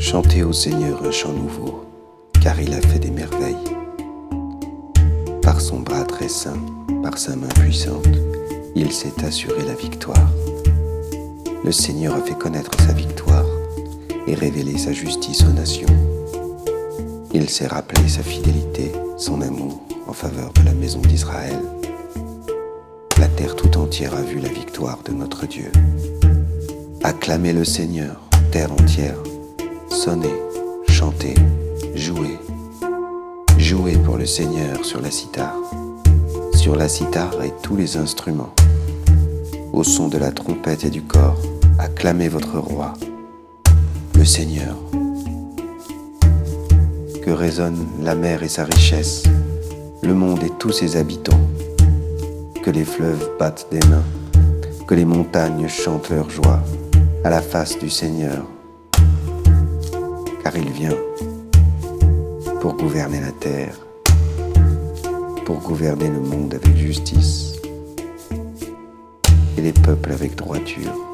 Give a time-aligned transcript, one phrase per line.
[0.00, 1.84] Chantez au Seigneur un chant nouveau,
[2.42, 3.54] car il a fait des merveilles.
[5.42, 6.58] Par son bras très saint,
[7.02, 8.08] par sa main puissante,
[8.74, 10.30] il s'est assuré la victoire.
[11.62, 13.44] Le Seigneur a fait connaître sa victoire
[14.26, 15.94] et révélé sa justice aux nations.
[17.34, 21.60] Il s'est rappelé sa fidélité, son amour en faveur de la maison d'Israël.
[23.18, 25.70] La terre tout entière a vu la victoire de notre Dieu.
[27.04, 29.18] Acclamez le Seigneur, terre entière.
[29.90, 30.34] Sonnez,
[30.88, 31.34] chantez,
[31.94, 32.38] jouez.
[33.58, 35.58] Jouez pour le Seigneur sur la cithare,
[36.54, 38.54] sur la cithare et tous les instruments.
[39.72, 41.38] Au son de la trompette et du corps,
[41.78, 42.94] acclamez votre roi,
[44.16, 44.76] le Seigneur.
[47.22, 49.24] Que résonne la mer et sa richesse,
[50.02, 51.40] le monde et tous ses habitants.
[52.62, 54.04] Que les fleuves battent des mains,
[54.86, 56.60] que les montagnes chantent leur joie
[57.24, 58.44] à la face du Seigneur,
[60.42, 60.96] car il vient
[62.60, 63.74] pour gouverner la terre,
[65.44, 67.56] pour gouverner le monde avec justice
[69.56, 71.09] et les peuples avec droiture.